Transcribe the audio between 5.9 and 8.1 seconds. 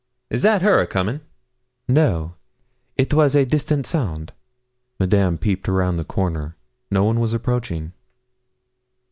the corner. No one was approaching.